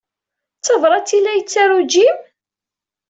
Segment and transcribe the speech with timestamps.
[0.59, 2.17] D tabṛat ay la yettaru Jim?